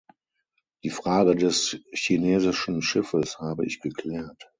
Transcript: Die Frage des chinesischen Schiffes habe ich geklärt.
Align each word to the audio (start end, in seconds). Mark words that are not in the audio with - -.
Die 0.83 0.89
Frage 0.89 1.35
des 1.35 1.79
chinesischen 1.93 2.81
Schiffes 2.81 3.37
habe 3.37 3.67
ich 3.67 3.81
geklärt. 3.81 4.49